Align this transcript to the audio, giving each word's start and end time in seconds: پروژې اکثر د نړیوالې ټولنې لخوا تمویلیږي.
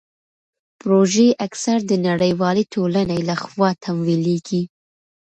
پروژې 0.79 1.27
اکثر 1.45 1.77
د 1.89 1.91
نړیوالې 2.07 2.63
ټولنې 2.73 3.19
لخوا 3.29 3.69
تمویلیږي. 3.83 4.63